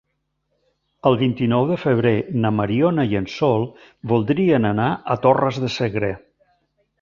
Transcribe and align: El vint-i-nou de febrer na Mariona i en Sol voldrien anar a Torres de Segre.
El 1.09 1.17
vint-i-nou 1.19 1.65
de 1.71 1.77
febrer 1.81 2.13
na 2.45 2.51
Mariona 2.61 3.05
i 3.11 3.19
en 3.19 3.29
Sol 3.35 3.67
voldrien 4.13 4.67
anar 4.71 4.89
a 5.17 5.19
Torres 5.27 5.61
de 5.67 5.71
Segre. 5.77 6.11